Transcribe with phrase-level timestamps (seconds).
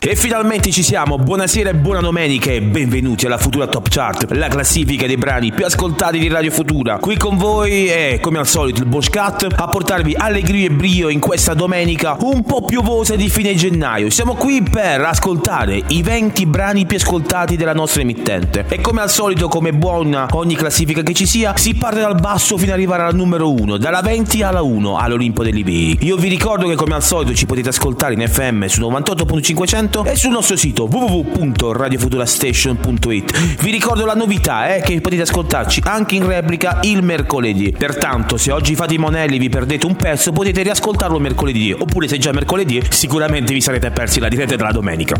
[0.00, 4.48] e finalmente ci siamo, buonasera e buona domenica e benvenuti alla Futura Top Chart, la
[4.48, 6.98] classifica dei brani più ascoltati di Radio Futura.
[6.98, 11.08] Qui con voi è, come al solito, il Bosch Cat a portarvi allegria e brio
[11.08, 14.10] in questa domenica un po' piovosa di fine gennaio.
[14.10, 18.66] Siamo qui per ascoltare i 20 brani più ascoltati della nostra emittente.
[18.68, 22.58] E come al solito, come buona ogni classifica che ci sia, si parte dal basso
[22.58, 25.96] fino ad arrivare al numero 1, dalla 20 alla 1 all'Olimpo dei.
[26.00, 30.16] Io vi ricordo che come al solito ci potete ascoltare in FM su 98.500 e
[30.16, 33.62] sul nostro sito www.radiofuturastation.it.
[33.62, 37.72] Vi ricordo la novità, eh, che potete ascoltarci anche in replica il mercoledì.
[37.72, 41.72] Pertanto, se oggi fate i monelli e vi perdete un pezzo, potete riascoltarlo mercoledì.
[41.72, 45.18] Oppure se già è mercoledì, sicuramente vi sarete persi la diretta della domenica.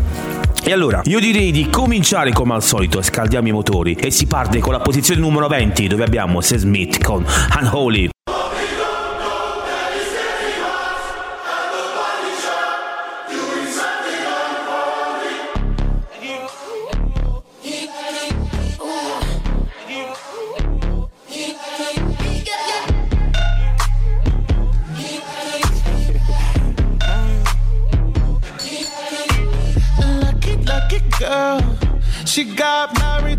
[0.63, 4.59] E allora, io direi di cominciare come al solito, scaldiamo i motori e si parte
[4.59, 7.25] con la posizione numero 20 dove abbiamo Sam Smith con
[7.61, 8.09] Unholy.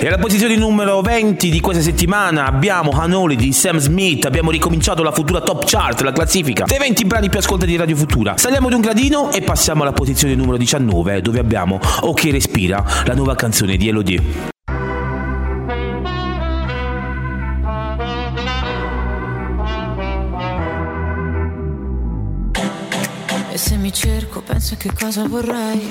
[0.00, 4.24] E alla posizione numero 20 di questa settimana abbiamo Hanoli di Sam Smith.
[4.24, 7.96] Abbiamo ricominciato la futura top chart, la classifica dei 20 brani più ascoltati di Radio
[7.96, 8.38] Futura.
[8.38, 13.14] Saliamo di un gradino e passiamo alla posizione numero 19, dove abbiamo Ok Respira, la
[13.14, 14.22] nuova canzone di Elodie.
[23.52, 25.90] E se mi cerco, penso che cosa vorrei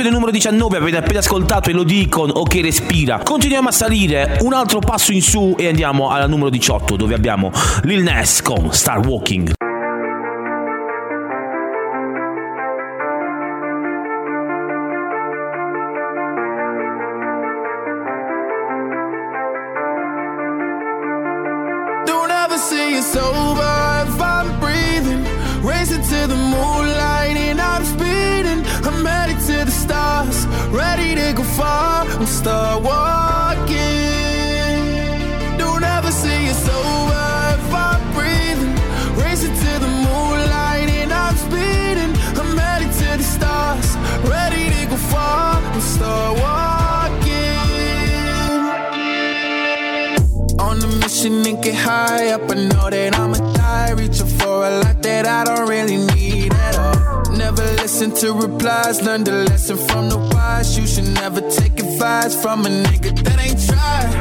[0.00, 3.20] E posizione numero 19 avete appena ascoltato Elodie con Ok Respira.
[3.22, 7.52] Continuiamo a salire un altro passo in su e andiamo alla numero 18 dove abbiamo
[7.82, 9.59] Lil Ness con Star Walking.
[58.20, 60.76] To replies, learn the lesson from the wise.
[60.76, 64.12] You should never take advice from a nigga that ain't tried.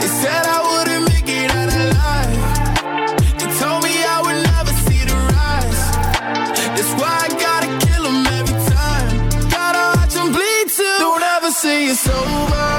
[0.00, 2.40] They said I wouldn't make it out alive.
[3.38, 5.82] They told me I would never see the rise.
[6.76, 8.06] That's why I gotta kill
[8.38, 9.50] every time.
[9.50, 10.96] Gotta watch bleed too.
[10.98, 12.73] Don't ever say it's over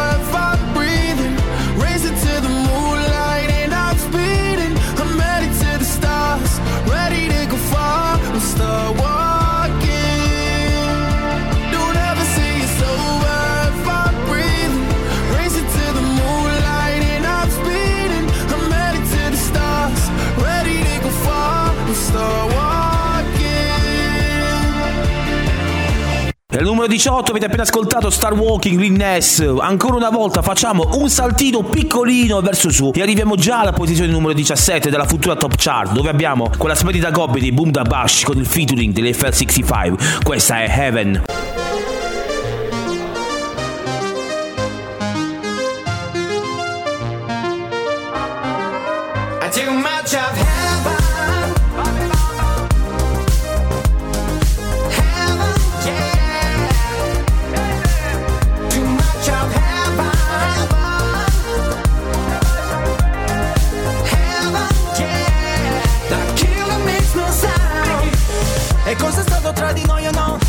[26.86, 29.40] E numero 18 avete appena ascoltato Star Walking Green Ness.
[29.60, 34.34] Ancora una volta facciamo un saltino piccolino verso su e arriviamo già alla posizione numero
[34.34, 38.38] 17 della futura top chart dove abbiamo quella splendida coppia di Boom Da Bash con
[38.38, 40.24] il featuring dell'FL65.
[40.24, 41.75] Questa è Heaven.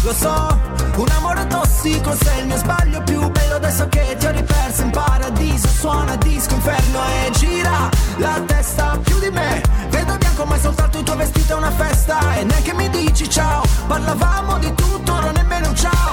[0.07, 0.61] Lo so
[0.99, 4.91] Un amore tossico sei il mio sbaglio più bello Adesso che ti ho riperso in
[4.91, 5.67] paradiso.
[5.67, 9.61] Suona disco inferno e gira la testa più di me.
[9.89, 12.37] Vedo bianco ma è soltanto il tuo vestito è una festa.
[12.37, 16.13] E neanche mi dici ciao Parlavamo di tutto, non nemmeno un ciao.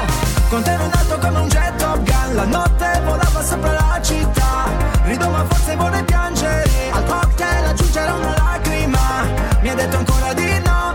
[0.50, 4.70] Con te ero nato come un jet top gun La notte volava sopra la città.
[5.04, 6.70] Rido ma forse vorrei piangere.
[6.92, 9.24] Al cocktail aggiungere una lacrima.
[9.62, 10.93] Mi ha detto ancora di no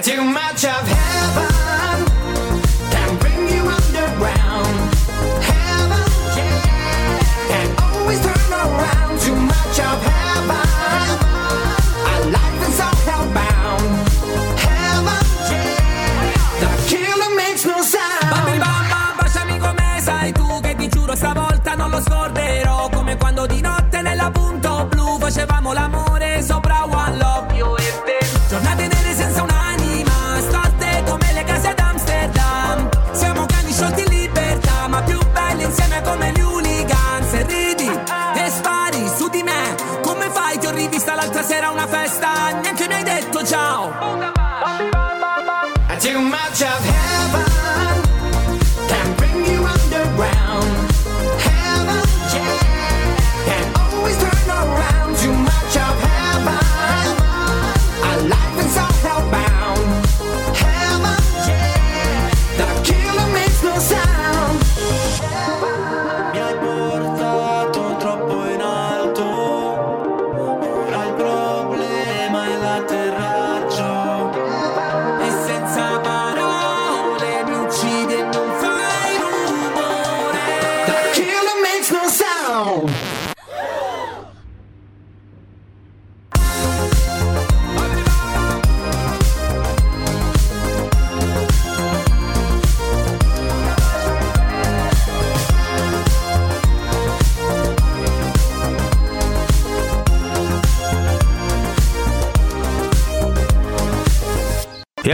[0.00, 0.10] proiettile.
[0.16, 0.99] I too much of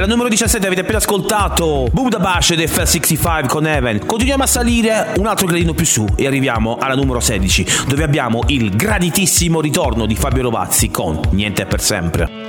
[0.06, 4.06] alla numero 17 avete appena ascoltato Buddha Bash ed FL65 con Evan.
[4.06, 8.42] Continuiamo a salire un altro gradino più su e arriviamo alla numero 16 dove abbiamo
[8.46, 12.44] il graditissimo ritorno di Fabio Rovazzi con Niente per sempre.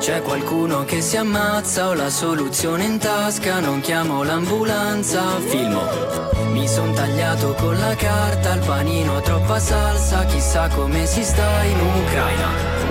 [0.00, 6.41] C'è qualcuno che si ammazza, ho la soluzione in tasca, non chiamo l'ambulanza, filmo.
[6.52, 11.80] Mi son tagliato con la carta, il panino troppa salsa, chissà come si sta in
[11.80, 12.48] Ucraina.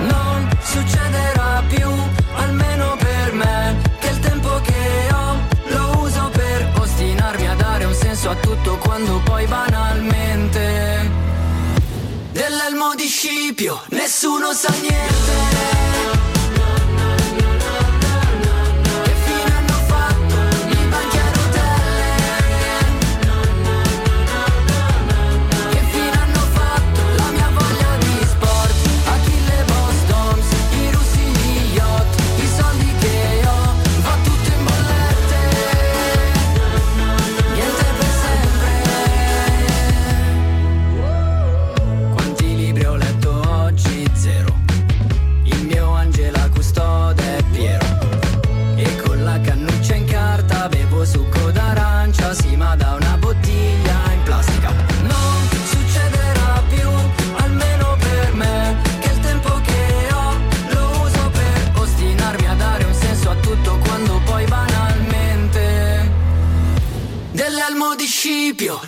[0.08, 1.88] Non succederà più,
[2.34, 5.36] almeno per me, che il tempo che ho
[5.68, 11.10] lo uso per ostinarmi a dare un senso a tutto quando poi banalmente
[12.32, 16.31] dell'elmo di Scipio nessuno sa niente.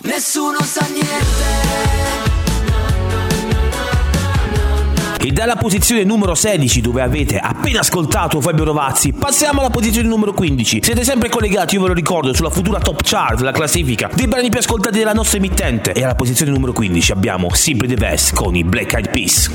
[0.02, 2.02] Nessuno sa niente.
[5.18, 10.34] E dalla posizione numero 16 dove avete appena ascoltato Fabio Rovazzi passiamo alla posizione numero
[10.34, 14.10] 15 siete sempre collegati io ve lo ricordo sulla futura top chart la classifica.
[14.14, 15.92] Dei brani più ascoltati della nostra emittente.
[15.92, 19.54] E alla posizione numero 15 abbiamo Simply the Best con i Black Eyed Peas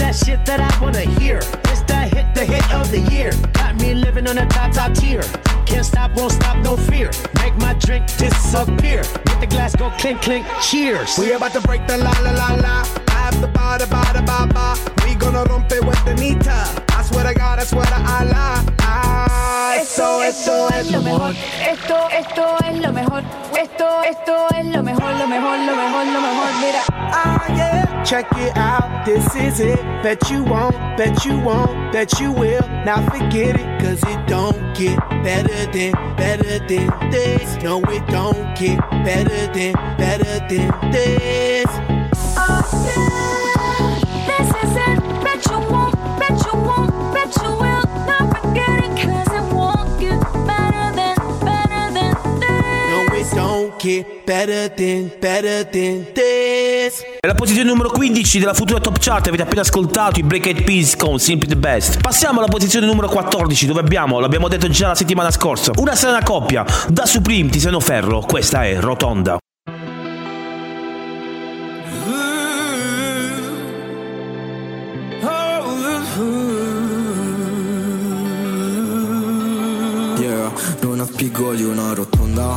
[0.00, 1.40] That shit that I wanna hear.
[1.64, 3.32] This that hit, the hit of the year.
[3.52, 5.22] Got me living on a top, top tier.
[5.66, 7.10] Can't stop, won't stop, no fear.
[7.36, 9.02] Make my drink disappear.
[9.26, 11.18] Let the glass go clink, clink, cheers.
[11.18, 13.09] We about to break the la la la la.
[13.70, 14.74] Ba da ba da ba ba.
[15.04, 16.58] We gonna rompe with the nita.
[16.90, 18.64] I swear to God, I swear to Allah.
[18.80, 21.34] Ah, esto, esto, esto es lo mejor.
[21.62, 23.22] Esto, esto es lo mejor.
[23.56, 26.50] Esto, esto es lo mejor, lo mejor, lo mejor, lo mejor.
[26.60, 26.82] Mira.
[26.90, 28.02] Ah, yeah.
[28.04, 29.78] Check it out, this is it.
[30.02, 32.66] Bet you won't, bet you won't, bet you will.
[32.84, 37.62] Now forget it, cause it don't get better than, better than this.
[37.62, 41.99] No, it don't get better than, better than this.
[42.52, 44.26] Oh, yeah.
[44.26, 44.98] This is it.
[45.22, 47.84] Bet you won't, bet you won't, bet you will.
[48.06, 51.14] Now forget it, cause it won't get better than,
[51.44, 52.88] better than this.
[52.90, 57.04] No, it don't get better than, better than this.
[57.22, 60.62] E la posizione numero 15 della futura top chart avete appena ascoltato i Break Eyed
[60.64, 62.00] Peas con Simply the Best.
[62.00, 66.22] Passiamo alla posizione numero 14 dove abbiamo, l'abbiamo detto già la settimana scorsa, una strana
[66.22, 69.38] coppia, da Supreme Tiziano Ferro, questa è Rotonda.
[81.20, 82.56] Spigoli una rotonda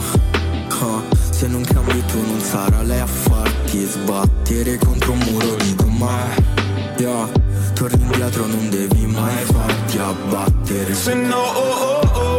[0.70, 1.01] Ah,
[1.32, 6.34] Se non cambi tu non sarà lei a farti sbattere contro un muro di domani
[6.98, 7.27] Yeah,
[7.74, 10.93] torni indietro non devi mai farti abbattere.
[10.93, 12.33] Se no, oh oh oh,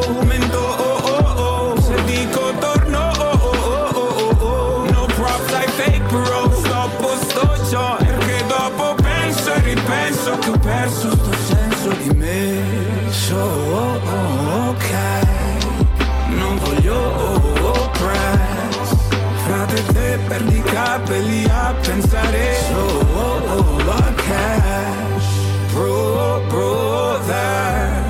[20.95, 22.55] capelli a pensare.
[22.69, 25.31] Solo a cash
[25.73, 28.03] Pro, prover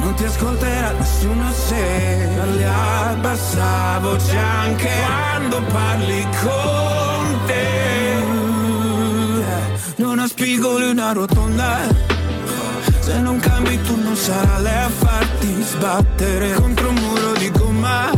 [0.00, 7.88] Non ti ascolterà nessuno se parli a bassa voce anche quando parli con te.
[9.96, 11.78] Non ha spigoli una rotonda.
[12.98, 18.10] Se non cambi tu non sarà lei a farti sbattere contro un muro di gomma.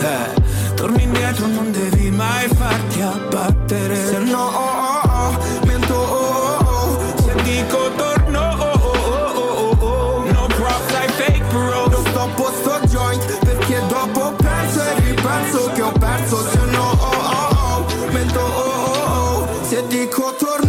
[0.00, 0.45] Eh.
[0.76, 6.64] Torni indietro non devi mai farti abbattere Se no oh, oh, oh, mento oh, oh,
[6.64, 7.22] oh.
[7.24, 10.30] Se dico torno oh, oh, oh, oh, oh, oh.
[10.30, 15.70] No props I fake bro Non sto a posto joint Perché dopo penso e ripenso
[15.74, 19.64] che ho perso Se no oh, oh, oh, mento oh, oh, oh.
[19.64, 20.65] Se dico torno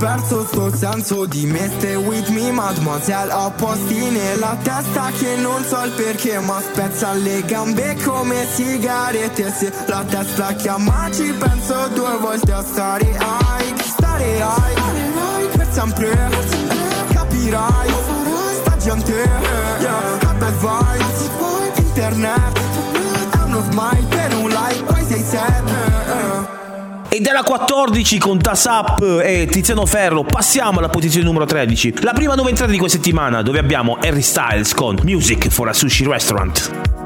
[0.00, 5.62] perso sto senso di me Stay with me mademoiselle Ho posti nella testa che non
[5.62, 11.88] so il perché Ma spezza le gambe come sigarette Se la testa chiama ci penso
[11.94, 16.30] due volte a stare high Stare high Per sempre
[17.12, 17.92] Capirai
[18.62, 19.12] Sta gente
[19.80, 20.34] yeah.
[20.38, 21.28] Bel vibes
[21.76, 22.58] Internet
[23.32, 25.89] È uno smile per un like Poi sei eh.
[27.12, 31.94] E dalla 14 con Tasap e Tiziano Ferro passiamo alla posizione numero 13.
[32.02, 35.72] La prima nuova entrata di questa settimana dove abbiamo Harry Styles con Music for a
[35.72, 36.99] Sushi Restaurant.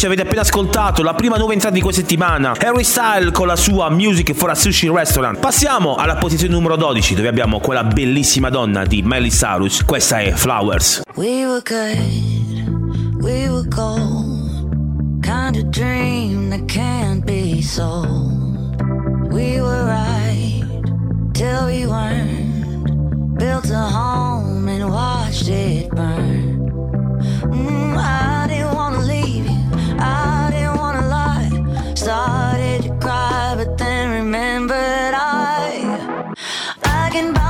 [0.00, 3.56] 15 avete appena ascoltato la prima nuova entrata di questa settimana, Harry Style con la
[3.56, 5.38] sua Music for a Sushi Restaurant.
[5.38, 10.32] Passiamo alla posizione numero 12 dove abbiamo quella bellissima donna di Miley Cyrus, questa è
[10.32, 11.02] Flowers.
[11.16, 18.80] We were good, we were cold, kind of dream that can't be sold.
[19.30, 20.64] We were right
[21.32, 26.58] till we weren't, built a home and watched it burn.
[27.52, 27.89] Mm.
[37.10, 37.49] I can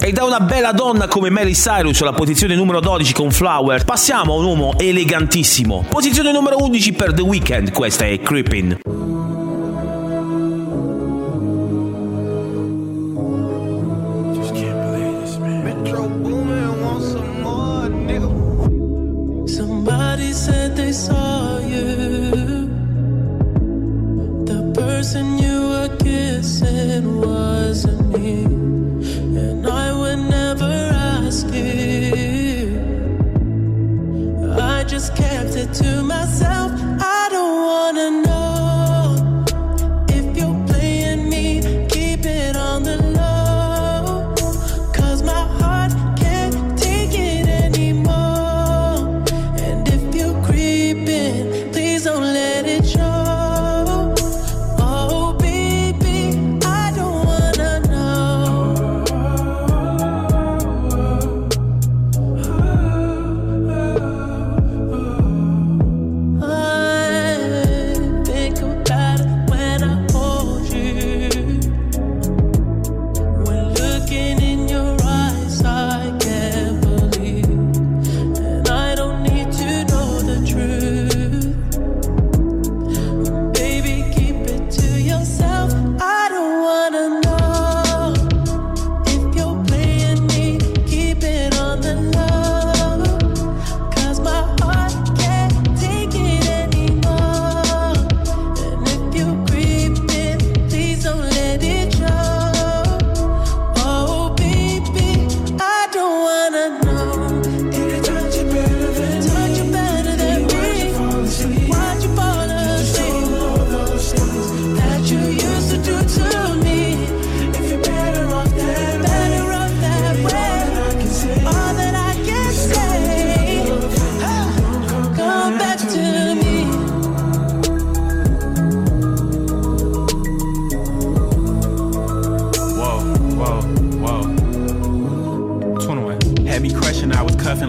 [0.00, 4.34] E da una bella donna come Mary Cyrus alla posizione numero 12 con Flower passiamo
[4.34, 5.86] a un uomo elegantissimo.
[5.88, 8.87] Posizione numero 11 per The Weeknd, questa è Creepin'.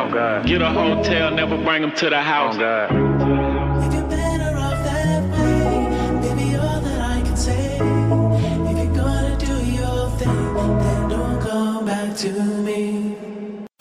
[0.00, 0.46] Oh, out.
[0.46, 2.56] Get a hotel, never bring them to the house.
[2.58, 3.49] Oh, if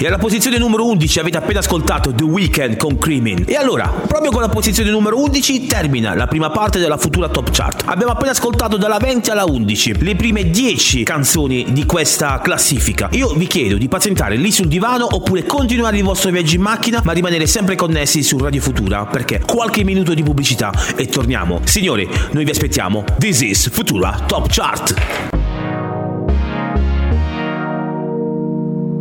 [0.02, 3.44] E alla posizione numero 11 avete appena ascoltato The Weeknd con Creamin'.
[3.46, 7.50] E allora, proprio con la posizione numero 11 termina la prima parte della futura top
[7.52, 7.84] chart.
[7.84, 13.10] Abbiamo appena ascoltato dalla 20 alla 11 le prime 10 canzoni di questa classifica.
[13.12, 17.02] Io vi chiedo di pazientare lì sul divano oppure continuare il vostro viaggio in macchina,
[17.04, 21.60] ma rimanere sempre connessi su Radio Futura perché qualche minuto di pubblicità e torniamo.
[21.66, 23.04] Signori, noi vi aspettiamo.
[23.18, 25.39] This is Futura Top Chart.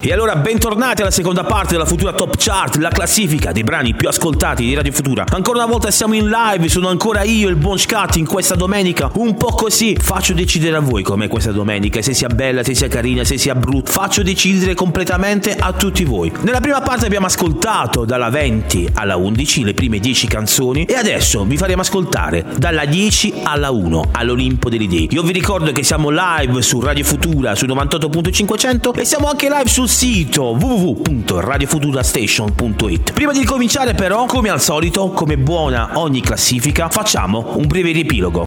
[0.00, 4.08] E allora bentornati alla seconda parte della Futura Top Chart, la classifica dei brani più
[4.08, 5.26] ascoltati di Radio Futura.
[5.28, 9.10] Ancora una volta siamo in live, sono ancora io, il buon Scat, in questa domenica,
[9.16, 9.94] un po' così.
[10.00, 13.54] Faccio decidere a voi com'è questa domenica, se sia bella, se sia carina, se sia
[13.54, 13.90] brutta.
[13.90, 16.32] Faccio decidere completamente a tutti voi.
[16.40, 21.44] Nella prima parte abbiamo ascoltato dalla 20 alla 11 le prime 10 canzoni e adesso
[21.44, 25.08] vi faremo ascoltare dalla 10 alla 1 all'Olimpo delle Idee.
[25.10, 29.68] Io vi ricordo che siamo live su Radio Futura su 98.500 e siamo anche live
[29.68, 33.12] sul sito www.radiofuturastation.it.
[33.12, 38.44] Prima di ricominciare però, come al solito, come buona ogni classifica, facciamo un breve riepilogo.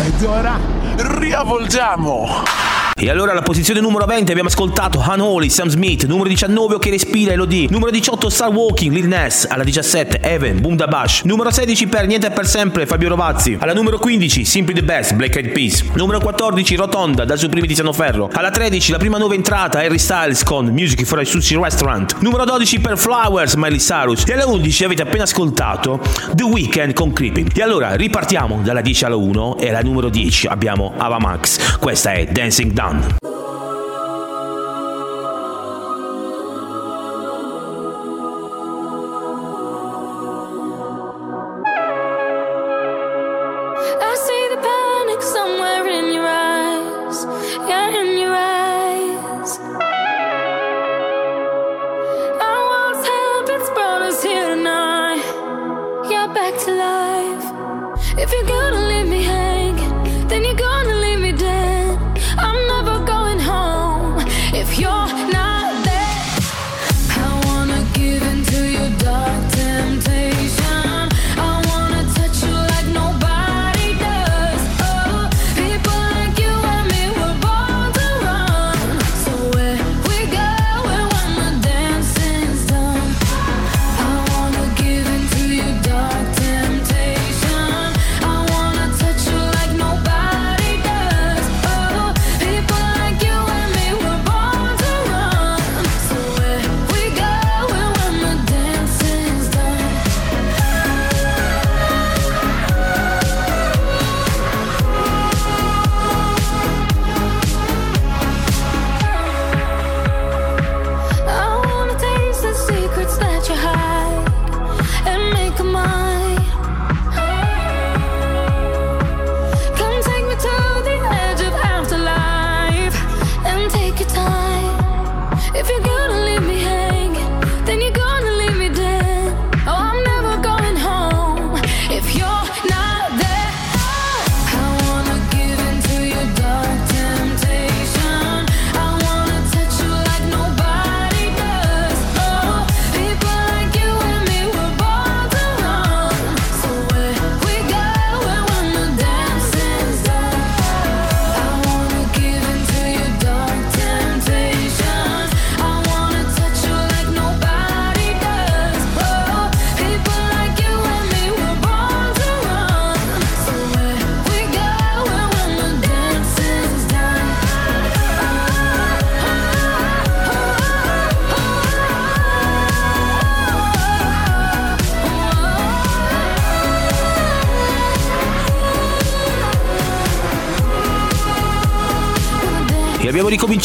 [0.00, 0.58] Ed ora
[0.96, 2.42] riavvolgiamo.
[2.96, 7.32] E allora alla posizione numero 20 abbiamo ascoltato Unholy, Sam Smith, numero 19 che respira
[7.32, 11.88] Elodie, numero 18 Star Walking, Lil Ness, alla 17 Evan, Boom Da Bash, numero 16
[11.88, 15.82] per Niente per Sempre, Fabio Rovazzi, alla numero 15 Simply the Best, Black Eyed Peas,
[15.94, 20.44] numero 14 Rotonda, dal Supreme Tiziano Ferro, alla 13 la prima nuova entrata Harry Styles
[20.44, 24.84] con Music for a Sushi Restaurant, numero 12 per Flowers, Miley Cyrus, e alla 11
[24.84, 26.00] avete appena ascoltato
[26.32, 27.50] The Weeknd con Creeping.
[27.58, 32.12] E allora ripartiamo dalla 10 alla 1 e alla numero 10 abbiamo Ava Max, questa
[32.12, 32.83] è Dancing Down.
[32.84, 33.73] I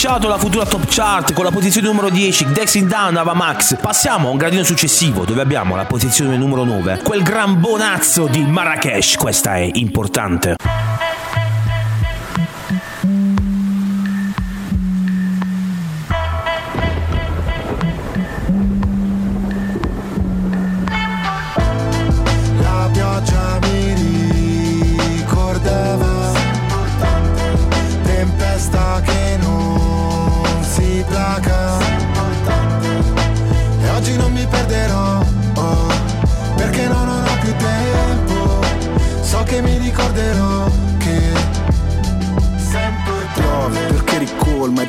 [0.09, 3.77] ricominciato la futura top chart con la posizione numero 10, Dexing Down Ava Max.
[3.79, 8.41] Passiamo a un gradino successivo dove abbiamo la posizione numero 9, quel gran bonazzo di
[8.41, 9.17] Marrakesh.
[9.17, 10.55] Questa è importante.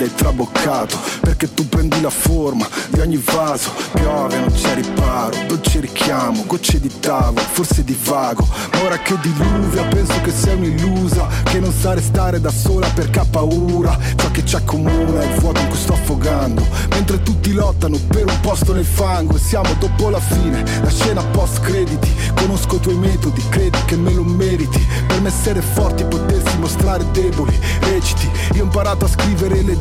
[0.00, 5.36] Ed hai traboccato Perché tu prendi la forma di ogni vaso Piove, non c'è riparo,
[5.46, 10.56] dolce richiamo, gocce di tavolo, forse di vago Ma ora che diluvia penso che sei
[10.56, 15.26] un'illusa Che non sa restare da sola perché ha paura Ciò che ci accomuna è
[15.26, 19.38] il vuoto in cui sto affogando Mentre tutti lottano per un posto nel fango E
[19.38, 24.12] siamo dopo la fine, la scena post crediti Conosco i tuoi metodi, credi che me
[24.12, 29.62] lo meriti Per me essere forti, potersi mostrare deboli Reciti, io ho imparato a scrivere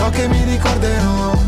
[0.00, 1.39] So che mi ricorderò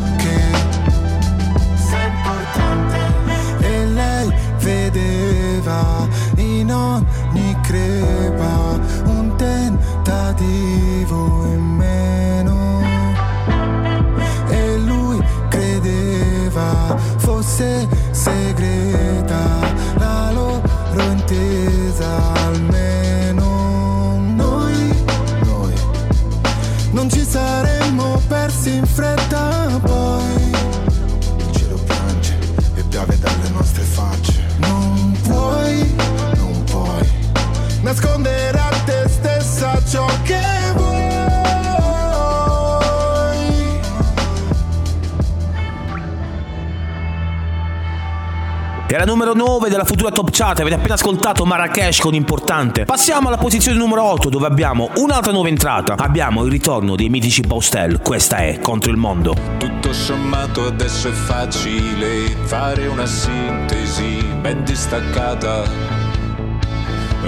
[49.23, 52.85] numero 9 della futura top chart, avete appena ascoltato Marrakesh con importante.
[52.85, 55.95] Passiamo alla posizione numero 8 dove abbiamo un'altra nuova entrata.
[55.97, 59.37] Abbiamo il ritorno dei mitici Postel, questa è Contro il Mondo.
[59.59, 65.63] Tutto sommato adesso è facile fare una sintesi ben distaccata.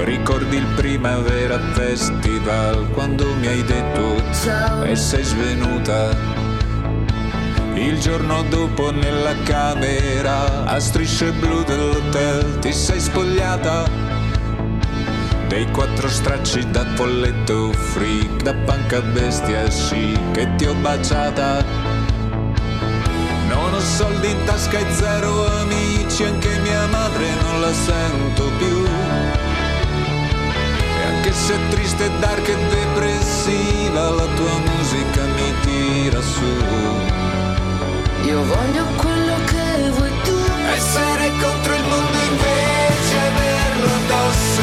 [0.02, 4.20] Ricordi il Primavera Festival quando mi hai detto
[4.84, 6.33] e sei svenuta.
[7.74, 13.84] Il giorno dopo nella camera a strisce blu dell'hotel ti sei spogliata.
[15.48, 21.64] Dei quattro stracci da folletto freak da panca bestia sì che ti ho baciata.
[23.48, 28.84] Non ho soldi in tasca e zero amici anche mia madre non la sento più.
[31.00, 37.13] E anche se è triste, dark e depressiva la tua musica mi tira su
[38.26, 40.36] Io voglio quello che vuoi tu.
[40.74, 44.62] Essere contro il mondo invece averlo addosso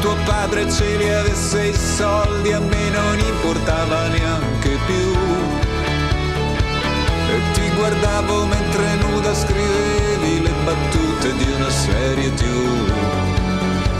[0.00, 5.12] Tuo padre ce li avesse i soldi a me non importava neanche più.
[7.28, 12.92] E ti guardavo mentre nuda scrivevi le battute di una serie TV.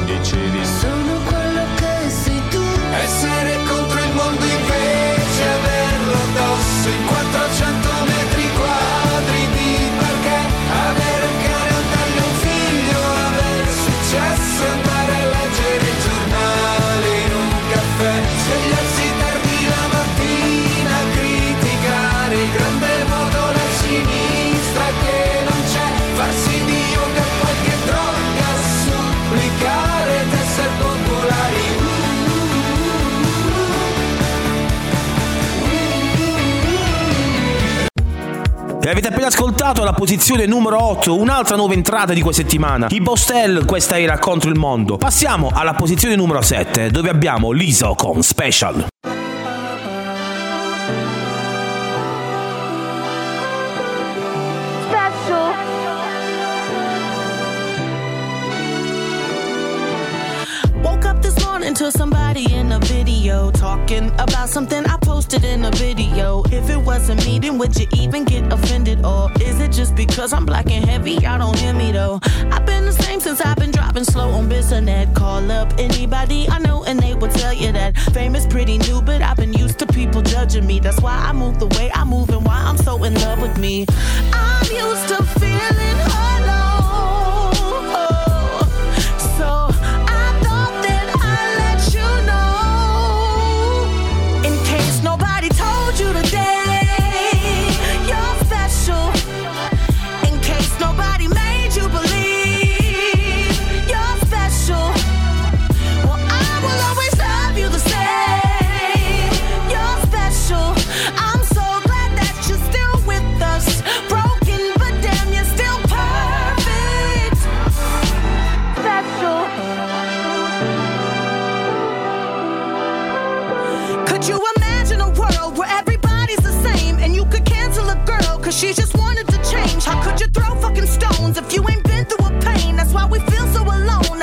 [0.05, 2.63] Dicevi Sono quello che sei tu
[3.03, 7.05] essere contro il mondo invece averlo addosso in
[38.91, 42.87] avete appena ascoltato la posizione numero 8, un'altra nuova entrata di questa settimana.
[42.91, 44.97] I Bostel, questa era contro il mondo.
[44.97, 48.87] Passiamo alla posizione numero 7, dove abbiamo l'ISO con Special.
[63.87, 66.43] Talking about something I posted in a video.
[66.47, 69.05] If it wasn't me, then would you even get offended?
[69.05, 71.13] Or is it just because I'm black and heavy?
[71.13, 72.19] Y'all don't hear me though.
[72.51, 75.15] I've been the same since I've been dropping slow on Bissonnet.
[75.15, 79.01] Call up anybody I know and they will tell you that fame is pretty new,
[79.03, 80.81] but I've been used to people judging me.
[80.81, 83.57] That's why I move the way I move and why I'm so in love with
[83.57, 83.87] me.
[84.33, 86.36] I'm used to feeling alone.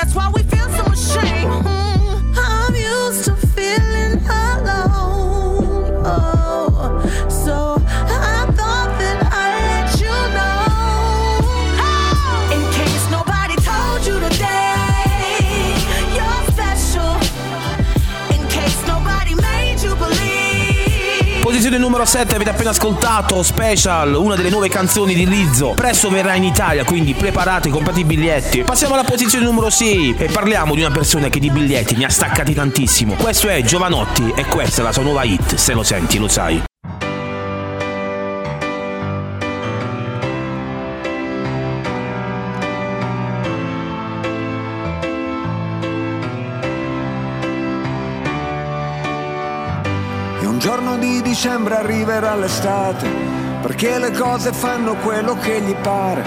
[0.03, 0.42] That's why we
[21.73, 25.71] Posizione numero 7, avete appena ascoltato Special, una delle nuove canzoni di Lizzo.
[25.71, 28.61] Presto verrà in Italia, quindi preparate, comprate i biglietti.
[28.61, 32.09] Passiamo alla posizione numero 6 e parliamo di una persona che di biglietti ne ha
[32.09, 33.15] staccati tantissimo.
[33.15, 36.61] Questo è Giovanotti e questa è la sua nuova hit, se lo senti lo sai.
[51.33, 53.09] Dicembre arriverà l'estate,
[53.59, 56.23] perché le cose fanno quello che gli pare,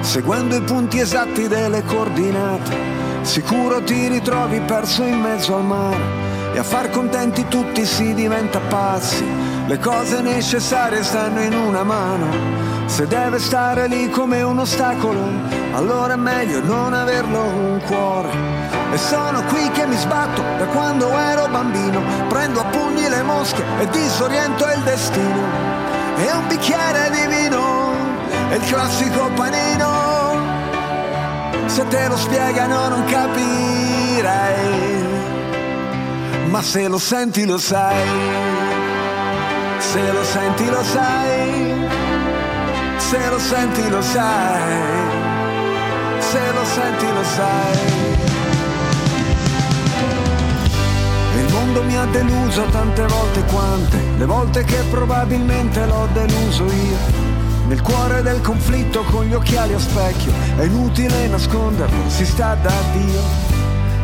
[0.00, 2.76] seguendo i punti esatti delle coordinate.
[3.22, 8.60] Sicuro ti ritrovi perso in mezzo al mare e a far contenti tutti si diventa
[8.60, 9.24] pazzi.
[9.66, 12.26] Le cose necessarie stanno in una mano.
[12.90, 15.22] Se deve stare lì come un ostacolo,
[15.74, 18.28] allora è meglio non averlo un cuore.
[18.92, 23.62] E sono qui che mi sbatto da quando ero bambino, prendo a pugni le mosche
[23.78, 25.38] e disoriento il destino.
[26.16, 27.92] E un bicchiere di vino,
[28.50, 29.88] è il classico panino.
[31.66, 34.54] Se te lo spiegano non capirai,
[36.48, 38.08] ma se lo senti lo sai,
[39.78, 41.69] se lo senti lo sai,
[43.10, 44.70] se lo senti lo sai,
[46.20, 47.78] se lo senti lo sai.
[51.38, 56.98] Il mondo mi ha deluso tante volte quante, le volte che probabilmente l'ho deluso io.
[57.66, 62.74] Nel cuore del conflitto con gli occhiali a specchio, è inutile nasconderlo, si sta da
[62.92, 63.22] Dio.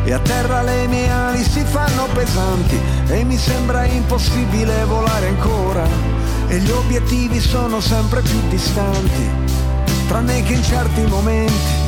[0.03, 2.77] E a terra le mie ali si fanno pesanti
[3.07, 6.16] e mi sembra impossibile volare ancora.
[6.49, 9.29] E gli obiettivi sono sempre più distanti,
[10.07, 11.85] tranne che in certi momenti.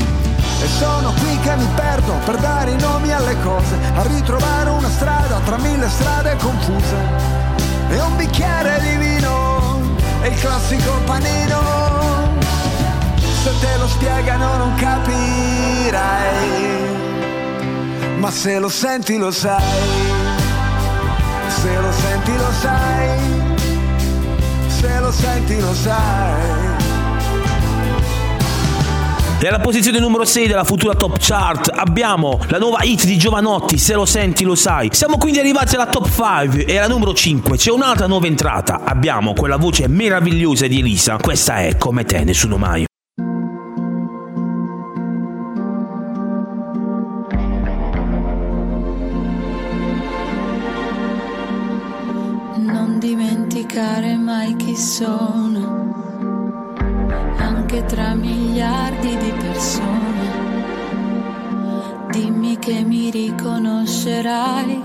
[0.61, 4.89] E sono qui che mi perdo per dare i nomi alle cose, a ritrovare una
[4.89, 6.95] strada tra mille strade confuse.
[7.89, 9.79] E un bicchiere di vino,
[10.21, 11.61] e il classico panino.
[13.41, 15.99] Se te lo spiegano non capirai,
[18.17, 19.63] ma se lo senti lo sai.
[21.47, 23.48] Se lo senti lo sai,
[24.79, 26.77] se lo senti lo sai.
[29.41, 33.93] E posizione numero 6 della futura top chart abbiamo la nuova hit di Giovanotti, se
[33.93, 34.89] lo senti lo sai.
[34.91, 38.81] Siamo quindi arrivati alla top 5 e alla numero 5 c'è un'altra nuova entrata.
[38.83, 41.17] Abbiamo quella voce meravigliosa di Elisa.
[41.17, 42.88] Questa è Come te, nessuno mai.
[54.79, 55.93] Sono,
[57.37, 60.47] anche tra miliardi di persone.
[62.11, 64.83] Dimmi che mi riconoscerai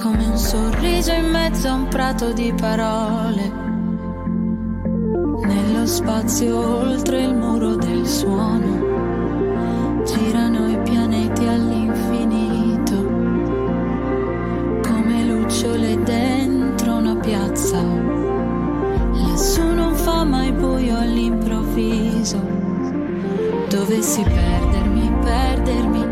[0.00, 3.52] come un sorriso in mezzo a un prato di parole.
[5.44, 10.02] Nello lo spazio oltre il muro del suono.
[10.06, 10.61] Girano
[23.82, 26.02] Dovessi perdermi, perdermi,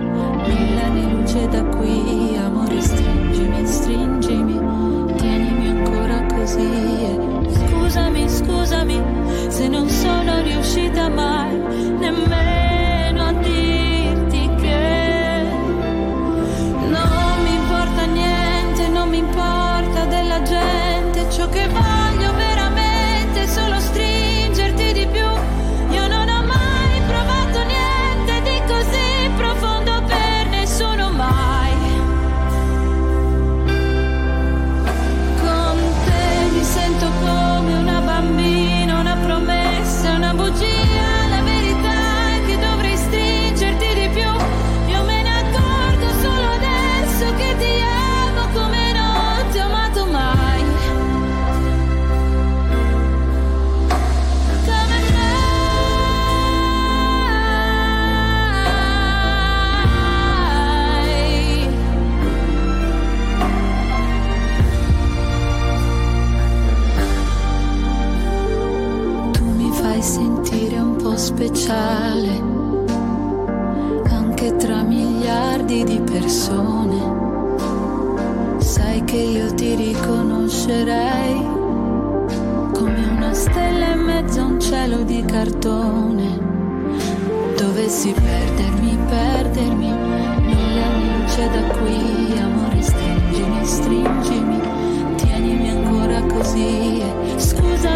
[0.83, 7.17] anni luce da qui, amore stringimi, stringimi, tienimi ancora così.
[7.47, 9.01] Scusami, scusami,
[9.47, 11.57] se non sono riuscita mai
[12.01, 15.47] nemmeno a dirti che
[16.89, 22.00] non mi importa niente, non mi importa della gente, ciò che voglio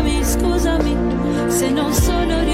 [0.04, 2.53] Scusami, scusami, se non sono riuscita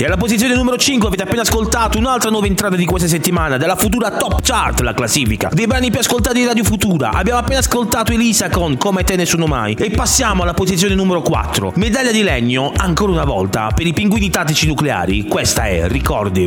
[0.00, 3.74] E alla posizione numero 5 avete appena ascoltato un'altra nuova entrata di questa settimana della
[3.74, 7.10] futura Top Chart, la classifica dei brani più ascoltati di Radio Futura.
[7.10, 9.74] Abbiamo appena ascoltato Elisa con Come te nessuno mai.
[9.74, 11.72] E passiamo alla posizione numero 4.
[11.74, 15.26] Medaglia di legno, ancora una volta, per i pinguini tattici nucleari.
[15.26, 16.46] Questa è Ricordi.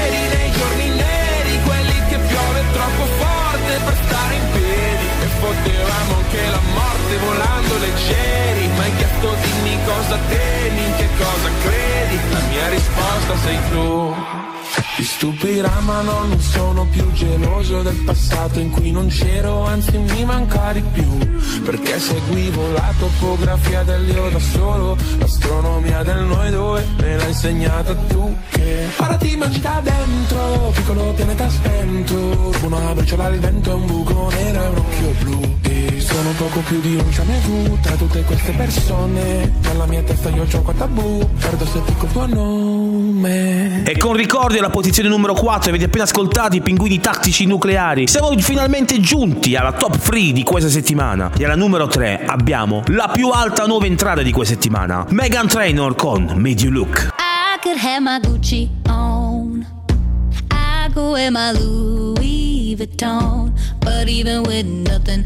[9.91, 12.17] cosa temi, in che cosa credi?
[12.31, 14.15] La mia risposta sei tu.
[14.95, 19.97] Ti stupirà ma no, non sono più geloso del passato in cui non c'ero, anzi
[19.97, 21.17] mi manca di più.
[21.63, 28.35] Perché seguivo la topografia dell'io da solo L'astronomia del noi due me l'ha insegnata tu
[28.49, 34.29] che Ora ti mangi da dentro, piccolo pianeta spento Una briciola al vento, un buco
[34.31, 35.59] nero e un occhio blu
[36.21, 37.09] sono poco più di un
[37.43, 42.05] tu tra tutte queste persone Nella mia testa io gioco a tabù, perdo se dico
[42.05, 47.45] tuo nome E con ricordi alla posizione numero 4 avete appena ascoltato i pinguini tattici
[47.47, 48.07] nucleari.
[48.07, 51.31] Siamo finalmente giunti alla top 3 di questa settimana.
[51.35, 55.05] E alla numero 3 abbiamo la più alta nuova entrata di questa settimana.
[55.09, 57.09] Megan Trainor con Made You Look.
[57.17, 59.65] I could have my Gucci on.
[60.51, 63.51] I go wear my Louis Vuitton.
[63.81, 65.25] But even with nothing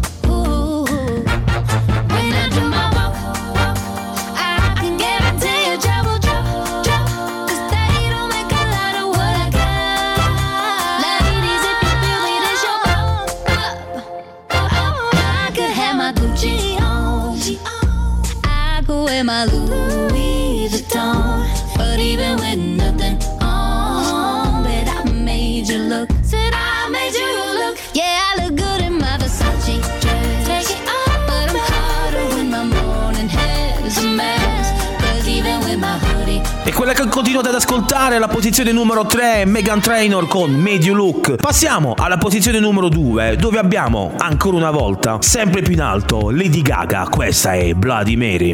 [37.11, 41.35] Continuate ad ascoltare la posizione numero 3, Megan Trainor con You Look.
[41.35, 46.61] Passiamo alla posizione numero 2, dove abbiamo, ancora una volta, sempre più in alto, Lady
[46.61, 47.09] Gaga.
[47.09, 48.53] Questa è Bloody Mary.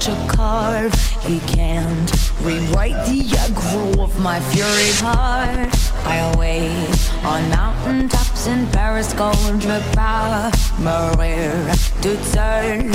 [0.00, 0.94] to carve.
[1.22, 2.10] He can't
[2.42, 5.74] rewrite the aggro of my fury heart.
[6.04, 12.92] I wait on mountain tops in Paris, going to power, Maria to turn.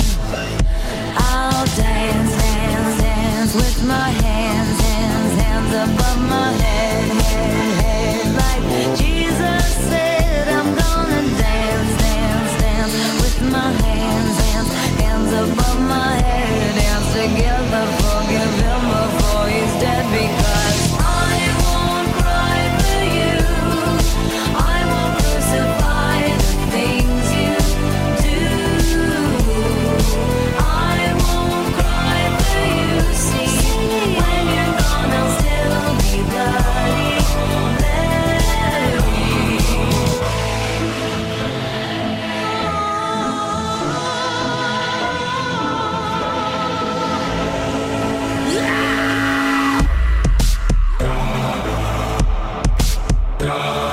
[1.16, 8.26] I'll dance, dance, dance with my hands, hands, hands above my head, head, head.
[8.44, 13.93] Like Jesus said, I'm gonna dance, dance, dance with my hands, hands,
[17.74, 18.03] love.
[53.54, 53.83] God.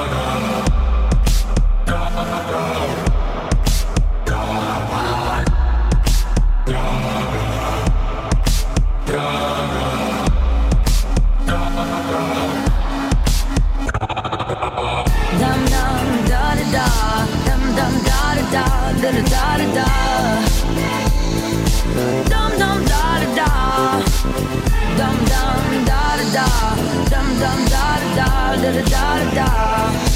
[28.62, 29.36] Da da, da da.
[29.36, 30.11] da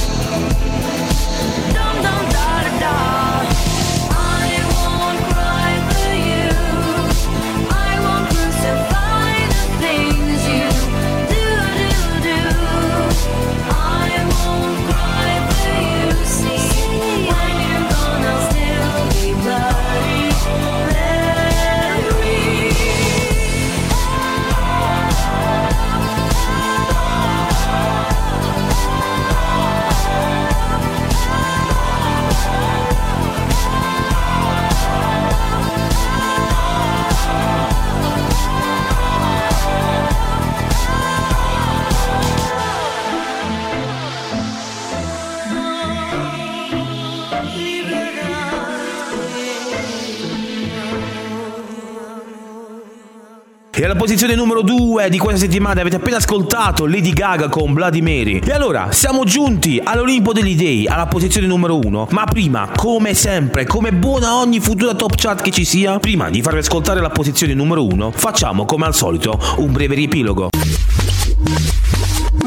[53.86, 58.40] Alla posizione numero 2 di questa settimana avete appena ascoltato Lady Gaga con Mary.
[58.40, 62.08] E allora, siamo giunti all'Olimpo degli Dei, alla posizione numero 1.
[62.10, 66.42] Ma prima, come sempre, come buona ogni futura top chart che ci sia, prima di
[66.42, 70.50] farvi ascoltare la posizione numero 1, facciamo come al solito un breve riepilogo.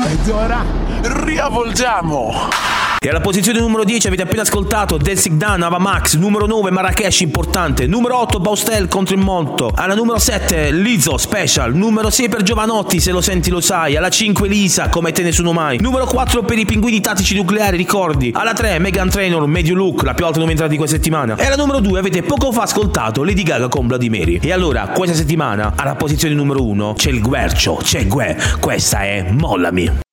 [0.07, 0.65] Ed ora
[1.03, 2.78] riavvolgiamo.
[3.09, 7.21] E alla posizione numero 10 avete appena ascoltato Dancing Dan, Ava Max, numero 9 Marrakesh
[7.21, 12.43] importante, numero 8 Baustel contro il Monto, alla numero 7 Lizzo Special, numero 6 per
[12.43, 16.43] Giovanotti se lo senti lo sai, alla 5 Lisa come te nessuno mai, numero 4
[16.43, 20.41] per i pinguini tattici nucleari ricordi, alla 3 Megan Trainor Medio Look, la più alta
[20.41, 23.87] novità di questa settimana, e alla numero 2 avete poco fa ascoltato Lady Gaga con
[23.87, 24.39] Bloody.
[24.43, 29.29] E allora questa settimana alla posizione numero 1 c'è il Guercio, c'è Gue, questa è
[29.31, 30.07] Mollami.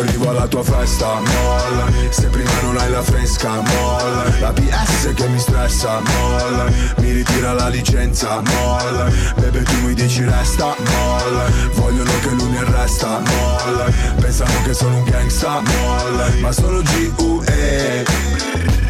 [0.00, 5.12] Quando arrivo alla tua festa, mollami Se prima non hai la fresca, mollami La PS
[5.12, 11.68] che mi stressa, mollami Mi ritira la licenza, mollami Bebe tu mi dici resta, mollami
[11.74, 18.89] Vogliono che lui mi arresta, mollami Pensano che sono un gangsta, mollami Ma sono G.U.E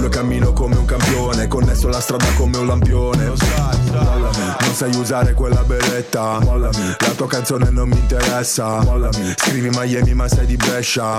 [0.00, 3.24] Lo cammino come un campione Connesso alla strada come un lampione.
[3.24, 6.70] Non sai usare quella beretta La
[7.16, 8.84] tua canzone non mi interessa.
[9.36, 11.18] Scrivi Miami ma sei di Brescia.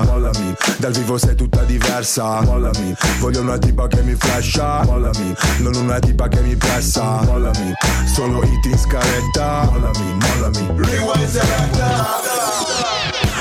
[0.78, 2.42] Dal vivo sei tutta diversa.
[3.20, 4.82] Voglio una tipa che mi flasha.
[4.82, 7.22] Non una tipa che mi pressa.
[8.14, 9.72] Solo hit in scaletta.
[10.78, 12.85] Rewind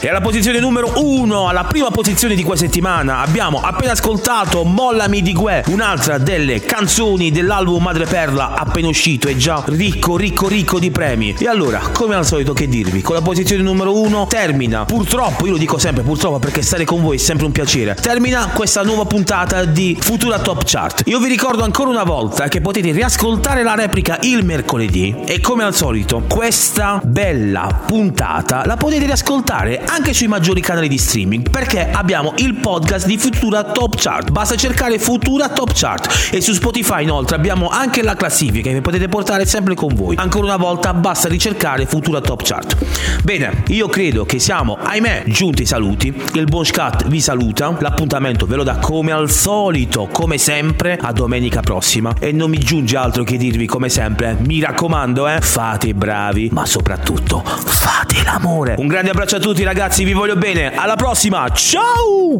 [0.00, 5.22] E alla posizione numero 1, alla prima posizione di questa settimana, abbiamo appena ascoltato Mollami
[5.22, 10.92] di Gue, un'altra delle canzoni dell'album Madreperla appena uscito e già ricco, ricco, ricco di
[10.92, 11.34] premi.
[11.36, 13.02] E allora, come al solito, che dirvi?
[13.02, 17.02] Con la posizione numero 1 termina, purtroppo, io lo dico sempre purtroppo perché stare con
[17.02, 21.02] voi è sempre un piacere, termina questa nuova puntata di Futura Top Chart.
[21.06, 25.64] Io vi ricordo ancora una volta che potete riascoltare la replica il mercoledì e come
[25.64, 31.88] al solito, questa bella puntata la potete riascoltare anche sui maggiori canali di streaming perché
[31.90, 34.30] abbiamo il podcast di Futura Top Chart.
[34.30, 39.08] Basta cercare Futura Top Chart e su Spotify inoltre abbiamo anche la classifica che potete
[39.08, 40.16] portare sempre con voi.
[40.18, 42.76] Ancora una volta basta ricercare Futura Top Chart.
[43.22, 46.14] Bene, io credo che siamo, ahimè, giunti ai saluti.
[46.34, 47.74] Il buon Scat vi saluta.
[47.78, 52.14] L'appuntamento ve lo dà come al solito, come sempre, a domenica prossima.
[52.18, 56.50] E non mi giunge altro che dirvi come sempre, mi raccomando, eh, fate i bravi,
[56.52, 58.74] ma soprattutto fate l'amore.
[58.78, 60.74] Un grande abbraccio a tutti ragazzi, vi voglio bene.
[60.74, 62.36] Alla prossima, ciao!